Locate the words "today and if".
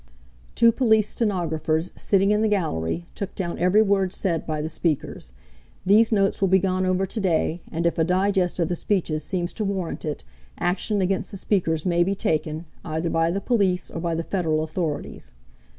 7.05-7.99